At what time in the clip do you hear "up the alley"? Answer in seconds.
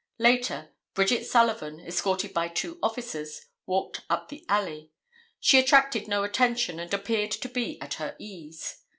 4.09-4.89